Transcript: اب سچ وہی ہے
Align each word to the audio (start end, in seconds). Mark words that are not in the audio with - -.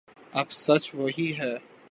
اب 0.33 0.47
سچ 0.55 0.83
وہی 0.95 1.29
ہے 1.39 1.53